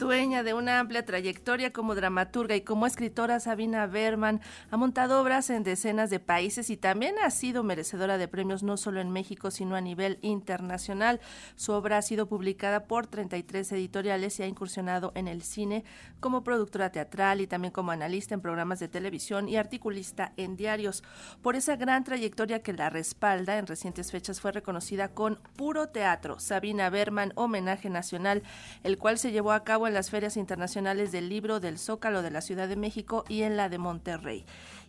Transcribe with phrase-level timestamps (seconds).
[0.00, 4.40] Dueña de una amplia trayectoria como dramaturga y como escritora, Sabina Berman
[4.70, 8.78] ha montado obras en decenas de países y también ha sido merecedora de premios no
[8.78, 11.20] solo en México, sino a nivel internacional.
[11.54, 15.84] Su obra ha sido publicada por 33 editoriales y ha incursionado en el cine
[16.18, 21.04] como productora teatral y también como analista en programas de televisión y articulista en diarios.
[21.42, 26.40] Por esa gran trayectoria que la respalda, en recientes fechas fue reconocida con Puro Teatro,
[26.40, 28.42] Sabina Berman, homenaje nacional,
[28.82, 32.30] el cual se llevó a cabo en las ferias internacionales del libro del Zócalo de
[32.30, 34.44] la Ciudad de México y en la de Monterrey.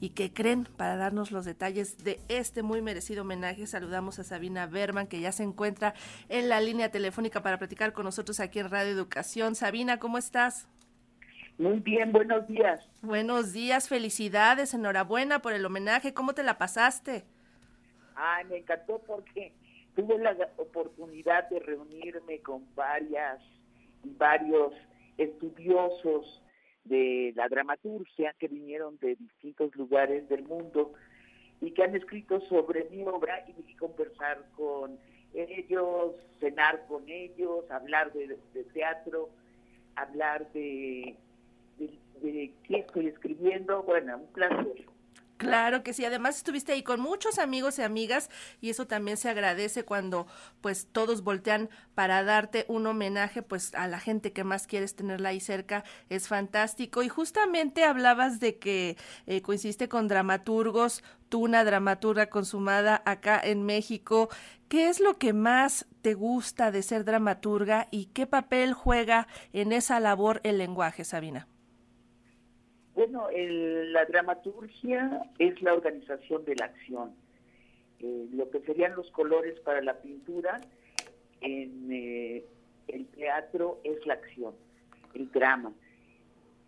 [0.00, 0.64] ¿Y qué creen?
[0.76, 5.32] Para darnos los detalles de este muy merecido homenaje, saludamos a Sabina Berman, que ya
[5.32, 5.94] se encuentra
[6.28, 9.54] en la línea telefónica para platicar con nosotros aquí en Radio Educación.
[9.54, 10.68] Sabina, ¿cómo estás?
[11.58, 12.86] Muy bien, buenos días.
[13.00, 16.12] Buenos días, felicidades, enhorabuena por el homenaje.
[16.12, 17.24] ¿Cómo te la pasaste?
[18.14, 19.54] Ay, me encantó porque
[19.94, 23.40] tuve la oportunidad de reunirme con varias
[24.16, 24.72] varios
[25.18, 26.42] estudiosos
[26.84, 30.92] de la dramaturgia que vinieron de distintos lugares del mundo
[31.60, 34.98] y que han escrito sobre mi obra y conversar con
[35.34, 38.38] ellos, cenar con ellos, hablar de,
[38.72, 39.30] teatro,
[39.96, 41.16] hablar de,
[41.78, 43.82] de, de, qué estoy escribiendo.
[43.82, 44.95] Bueno, un placer.
[45.36, 48.30] Claro que sí, además estuviste ahí con muchos amigos y amigas
[48.62, 50.26] y eso también se agradece cuando
[50.62, 55.30] pues todos voltean para darte un homenaje pues a la gente que más quieres tenerla
[55.30, 61.64] ahí cerca, es fantástico y justamente hablabas de que eh, coincidiste con dramaturgos, tú una
[61.64, 64.30] dramaturga consumada acá en México,
[64.68, 69.72] ¿qué es lo que más te gusta de ser dramaturga y qué papel juega en
[69.72, 71.46] esa labor el lenguaje, Sabina?
[73.08, 77.14] Bueno, la dramaturgia es la organización de la acción.
[78.00, 80.60] Eh, lo que serían los colores para la pintura,
[81.40, 82.44] en eh,
[82.88, 84.56] el teatro es la acción,
[85.14, 85.72] el drama.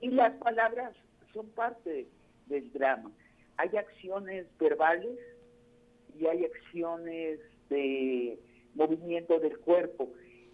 [0.00, 0.94] Y las palabras
[1.32, 2.06] son parte
[2.46, 3.10] del drama.
[3.56, 5.18] Hay acciones verbales
[6.16, 8.38] y hay acciones de
[8.76, 10.08] movimiento del cuerpo.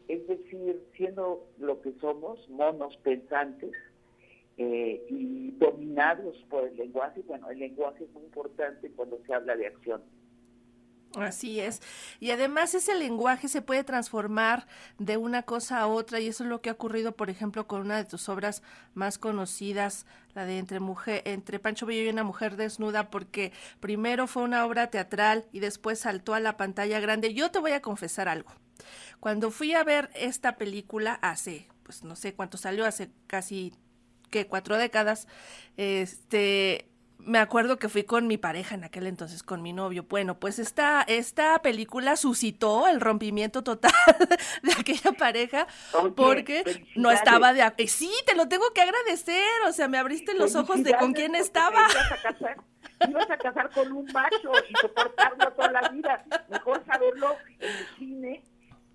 [0.09, 3.75] Es decir, siendo lo que somos, monos pensantes,
[4.57, 7.23] eh, y dominados por el lenguaje.
[7.27, 10.03] Bueno, el lenguaje es muy importante cuando se habla de acción.
[11.17, 11.81] Así es.
[12.21, 14.67] Y además ese lenguaje se puede transformar
[14.99, 17.83] de una cosa a otra y eso es lo que ha ocurrido, por ejemplo, con
[17.83, 18.63] una de tus obras
[18.95, 24.27] más conocidas, la de Entre mujer, entre Pancho Villa y una mujer desnuda, porque primero
[24.27, 27.35] fue una obra teatral y después saltó a la pantalla grande.
[27.35, 28.51] Yo te voy a confesar algo.
[29.21, 33.73] Cuando fui a ver esta película hace, pues no sé cuánto salió, hace casi
[34.31, 35.29] que cuatro décadas,
[35.77, 40.05] este, me acuerdo que fui con mi pareja en aquel entonces, con mi novio.
[40.09, 43.93] Bueno, pues esta, esta película suscitó el rompimiento total
[44.63, 45.67] de aquella pareja
[46.15, 47.93] porque no estaba de acuerdo.
[47.93, 51.35] Sí, te lo tengo que agradecer, o sea, me abriste los ojos de con quién
[51.35, 51.87] estaba.
[53.09, 56.25] Ibas a casar con un macho y soportarlo toda la vida.
[56.49, 58.43] Mejor saberlo en el cine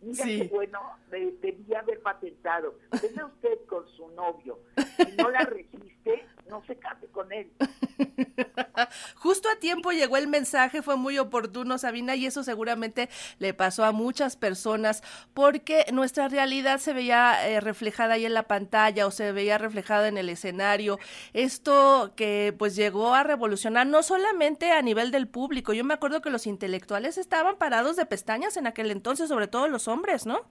[0.01, 0.79] Mira qué bueno,
[1.09, 2.75] debía haber patentado.
[3.01, 4.59] Venga usted con su novio,
[5.05, 7.51] si no la resiste, no se case con él.
[9.15, 13.85] Justo a tiempo llegó el mensaje, fue muy oportuno, Sabina, y eso seguramente le pasó
[13.85, 19.11] a muchas personas, porque nuestra realidad se veía eh, reflejada ahí en la pantalla o
[19.11, 20.99] se veía reflejada en el escenario.
[21.33, 26.21] Esto que pues llegó a revolucionar no solamente a nivel del público, yo me acuerdo
[26.21, 30.41] que los intelectuales estaban parados de pestañas en aquel entonces, sobre todo los hombres, ¿no?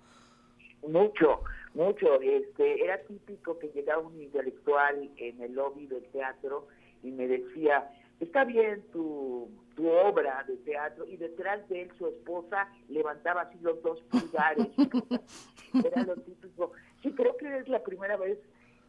[0.86, 1.42] Mucho,
[1.74, 2.20] mucho.
[2.20, 6.68] Este, era típico que llegaba un intelectual en el lobby del teatro
[7.02, 7.90] y me decía,
[8.20, 13.58] está bien tu, tu obra de teatro, y detrás de él su esposa levantaba así
[13.60, 14.66] los dos pulgares.
[15.84, 16.72] Era lo típico.
[17.02, 18.38] Sí, creo que es la primera vez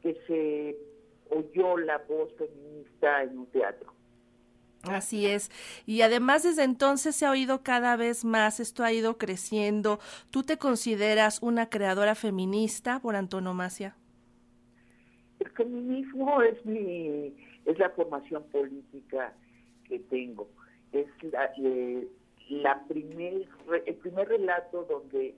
[0.02, 0.78] que se
[1.30, 3.94] oyó la voz feminista en un teatro.
[4.84, 5.52] Así es.
[5.86, 10.00] Y además desde entonces se ha oído cada vez más, esto ha ido creciendo.
[10.32, 13.96] ¿Tú te consideras una creadora feminista por antonomasia?
[15.40, 17.34] El feminismo es mi
[17.66, 19.34] es la formación política
[19.88, 20.50] que tengo.
[20.92, 22.08] Es la, eh,
[22.50, 23.48] la primer,
[23.86, 25.36] el primer relato donde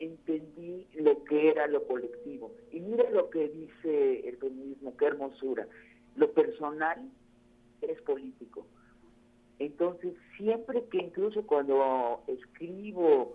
[0.00, 2.52] entendí lo que era lo colectivo.
[2.72, 5.68] Y mira lo que dice el feminismo, qué hermosura.
[6.16, 7.08] Lo personal
[7.82, 8.66] es político.
[9.58, 13.34] Entonces, siempre que incluso cuando escribo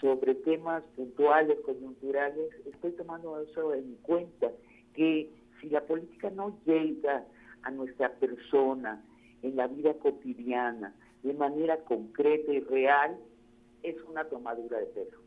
[0.00, 4.50] sobre temas puntuales, coyunturales, estoy tomando eso en cuenta,
[4.94, 5.30] que
[5.60, 7.24] si la política no llega
[7.62, 9.02] a nuestra persona
[9.42, 13.16] en la vida cotidiana de manera concreta y real,
[13.82, 15.18] es una tomadura de pelo.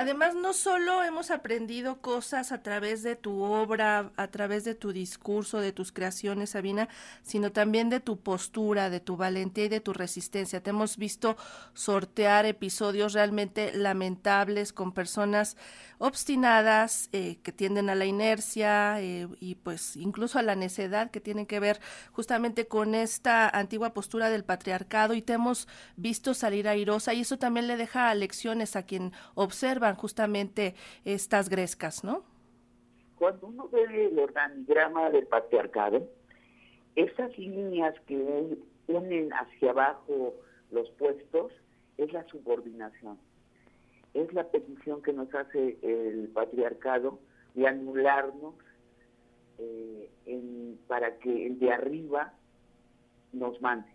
[0.00, 4.94] Además, no solo hemos aprendido cosas a través de tu obra, a través de tu
[4.94, 6.88] discurso, de tus creaciones, Sabina,
[7.22, 10.62] sino también de tu postura, de tu valentía y de tu resistencia.
[10.62, 11.36] Te hemos visto
[11.74, 15.58] sortear episodios realmente lamentables con personas
[15.98, 21.20] obstinadas eh, que tienden a la inercia eh, y pues incluso a la necedad que
[21.20, 21.78] tienen que ver
[22.12, 27.38] justamente con esta antigua postura del patriarcado y te hemos visto salir airosa y eso
[27.38, 29.12] también le deja lecciones a quien
[29.94, 32.24] justamente estas grescas, ¿no?
[33.16, 36.08] Cuando uno ve el organigrama del patriarcado,
[36.96, 38.56] esas líneas que
[38.86, 40.34] unen hacia abajo
[40.70, 41.52] los puestos
[41.98, 43.18] es la subordinación
[44.14, 47.20] es la petición que nos hace el patriarcado
[47.54, 48.54] de anularnos
[49.58, 50.10] eh,
[50.88, 52.34] para que el de arriba
[53.32, 53.88] nos mande.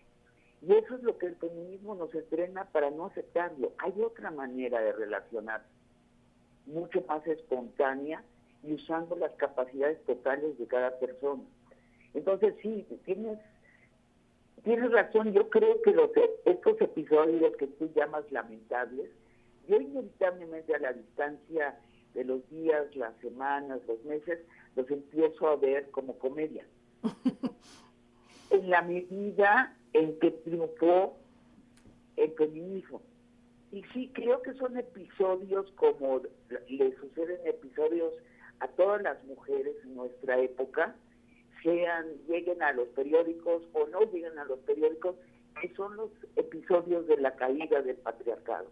[0.61, 3.73] Y eso es lo que el feminismo nos entrena para no aceptarlo.
[3.77, 5.65] Hay otra manera de relacionar,
[6.65, 8.23] mucho más espontánea
[8.63, 11.43] y usando las capacidades totales de cada persona.
[12.13, 13.39] Entonces sí, tienes,
[14.63, 16.09] tienes razón, yo creo que los,
[16.45, 19.09] estos episodios que tú llamas lamentables,
[19.67, 21.79] yo inevitablemente a la distancia
[22.13, 24.39] de los días, las semanas, los meses,
[24.75, 26.65] los empiezo a ver como comedia.
[28.49, 31.17] en la medida en que triunfó
[32.15, 33.01] el feminismo.
[33.75, 36.21] Y sí, creo que son episodios como
[36.69, 38.13] le suceden episodios
[38.61, 40.95] a todas las mujeres en nuestra época,
[41.61, 45.17] sean, lleguen a los periódicos o no lleguen a los periódicos,
[45.59, 48.71] que son los episodios de la caída del patriarcado.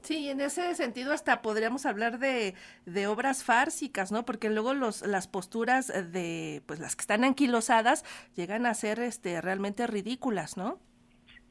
[0.00, 2.54] Sí, en ese sentido hasta podríamos hablar de,
[2.86, 4.24] de, obras fársicas, ¿no?
[4.24, 8.02] Porque luego los, las posturas de, pues las que están anquilosadas
[8.34, 10.80] llegan a ser este, realmente ridículas, ¿no?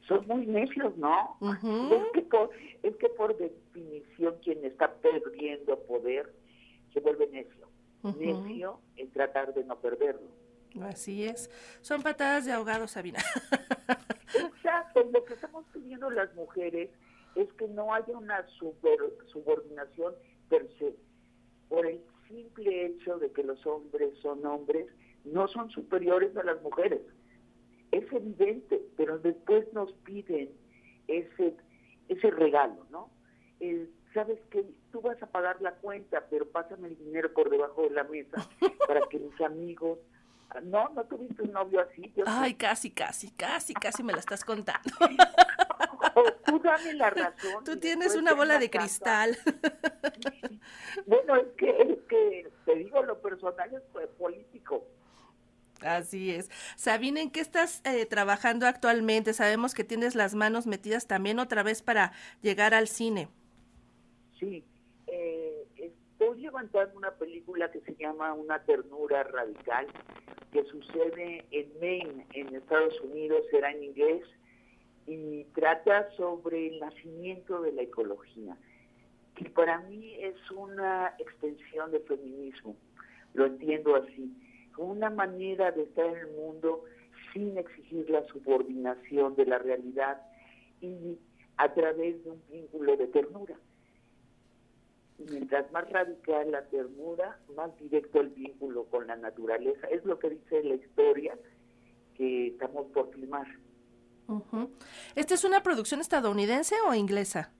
[0.08, 1.36] Son muy necios, ¿no?
[1.90, 2.50] es, que por,
[2.82, 6.32] es que por definición quien está perdiendo poder
[6.92, 7.66] se vuelve necio.
[8.02, 10.30] Necio en tratar de no perderlo.
[10.82, 11.50] Así es.
[11.80, 13.18] Son patadas de ahogado, Sabina.
[14.34, 15.08] Exacto.
[15.12, 16.90] Lo que estamos pidiendo las mujeres
[17.34, 18.46] es que no haya una
[19.32, 20.14] subordinación
[20.48, 20.94] per se.
[21.68, 24.86] Por el simple hecho de que los hombres son hombres,
[25.24, 27.00] no son superiores a las mujeres.
[27.92, 30.50] Es evidente, pero después nos piden
[31.08, 31.54] ese,
[32.08, 33.10] ese regalo, ¿no?
[34.16, 37.90] Sabes que tú vas a pagar la cuenta, pero pásame el dinero por debajo de
[37.90, 38.48] la mesa
[38.88, 39.98] para que mis amigos
[40.62, 42.10] no, no tuviste un novio así.
[42.24, 44.90] Ay, casi, casi, casi, casi me la estás contando.
[46.46, 47.62] tú dame la razón.
[47.62, 49.36] Tú tienes una bola de cristal.
[51.06, 53.82] bueno, es que, es que te digo, lo personal es
[54.18, 54.86] político.
[55.80, 56.50] Así es.
[56.76, 59.32] Sabine, ¿en qué estás eh, trabajando actualmente?
[59.32, 62.12] Sabemos que tienes las manos metidas también otra vez para
[62.42, 63.28] llegar al cine.
[64.38, 64.64] Sí,
[65.06, 69.86] eh, estoy levantando una película que se llama Una ternura radical,
[70.52, 74.22] que sucede en Maine, en Estados Unidos, será en inglés,
[75.06, 78.56] y trata sobre el nacimiento de la ecología,
[79.36, 82.76] que para mí es una extensión del feminismo,
[83.34, 84.34] lo entiendo así,
[84.78, 86.84] una manera de estar en el mundo
[87.32, 90.22] sin exigir la subordinación de la realidad
[90.80, 91.18] y
[91.56, 93.56] a través de un vínculo de ternura.
[95.18, 99.86] Mientras más radical la ternura, más directo el vínculo con la naturaleza.
[99.88, 101.38] Es lo que dice la historia
[102.16, 103.46] que estamos por filmar.
[105.14, 107.55] ¿Esta es una producción estadounidense o inglesa?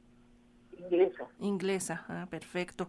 [0.91, 1.25] Inglesa.
[1.41, 2.89] Inglesa, ah, perfecto.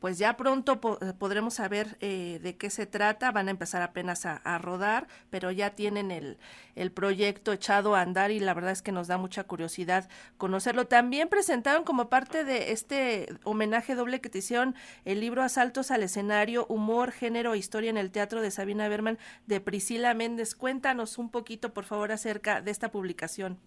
[0.00, 3.32] Pues ya pronto eh, podremos saber eh, de qué se trata.
[3.32, 6.38] Van a empezar apenas a, rodar, pero ya tienen el,
[6.76, 10.86] el, proyecto echado a andar y la verdad es que nos da mucha curiosidad conocerlo.
[10.86, 16.04] También presentaron como parte de este homenaje doble que te hicieron el libro Asaltos al
[16.04, 20.54] escenario, humor, género e historia en el teatro de Sabina Berman de Priscila Méndez.
[20.54, 23.58] Cuéntanos un poquito, por favor, acerca de esta publicación.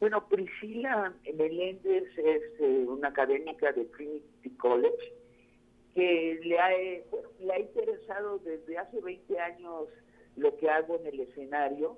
[0.00, 5.14] Bueno, Priscila Meléndez es eh, una académica de Trinity College
[5.94, 9.88] que le ha, le ha interesado desde hace 20 años
[10.36, 11.96] lo que hago en el escenario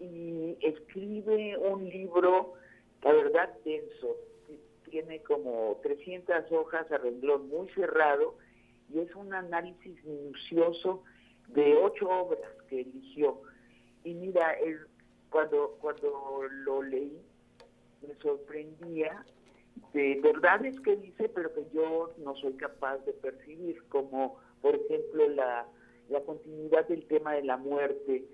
[0.00, 2.54] y escribe un libro,
[3.02, 4.16] la verdad, denso.
[4.90, 8.36] Tiene como 300 hojas a renglón muy cerrado
[8.92, 11.04] y es un análisis minucioso
[11.48, 13.40] de ocho obras que eligió.
[14.02, 14.80] Y mira, el,
[15.30, 17.20] cuando, cuando lo leí,
[18.06, 19.24] me sorprendía
[19.92, 25.28] de verdades que dice, pero que yo no soy capaz de percibir, como por ejemplo
[25.28, 25.66] la,
[26.08, 28.24] la continuidad del tema de la muerte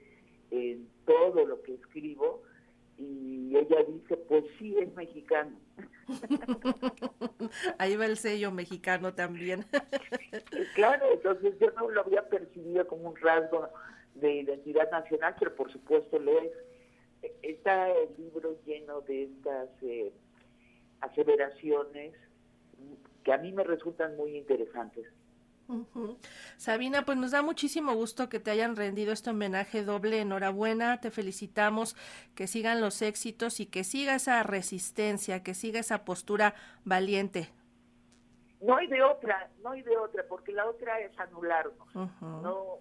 [0.50, 2.42] en todo lo que escribo,
[2.98, 5.58] y ella dice, pues sí, es mexicano.
[7.78, 9.66] Ahí va el sello mexicano también.
[10.74, 13.68] claro, entonces yo no lo había percibido como un rasgo
[14.14, 16.50] de identidad nacional, pero por supuesto lo es.
[17.42, 20.12] Está el libro lleno de estas eh,
[21.00, 22.14] aseveraciones
[23.24, 25.06] que a mí me resultan muy interesantes.
[26.56, 30.20] Sabina, pues nos da muchísimo gusto que te hayan rendido este homenaje doble.
[30.20, 31.96] Enhorabuena, te felicitamos,
[32.34, 36.54] que sigan los éxitos y que siga esa resistencia, que siga esa postura
[36.84, 37.48] valiente.
[38.60, 41.94] No hay de otra, no hay de otra, porque la otra es anularnos.
[42.20, 42.78] No,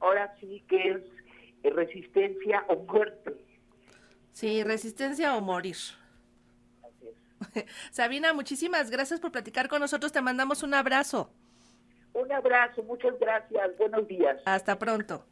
[0.00, 1.02] ahora sí que es
[1.70, 3.36] resistencia o muerte.
[4.32, 5.76] Sí, resistencia o morir.
[7.90, 10.12] Sabina, muchísimas gracias por platicar con nosotros.
[10.12, 11.30] Te mandamos un abrazo.
[12.12, 13.76] Un abrazo, muchas gracias.
[13.78, 14.40] Buenos días.
[14.44, 15.24] Hasta pronto.